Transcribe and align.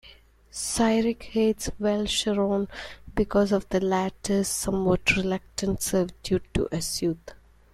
Cyric 0.49 1.21
hates 1.21 1.69
Velsharoon 1.79 2.67
because 3.13 3.51
of 3.51 3.69
the 3.69 3.79
latter's 3.81 4.47
somewhat 4.47 5.15
reluctant 5.15 5.83
servitude 5.83 6.41
to 6.55 6.67
Azuth. 6.71 7.35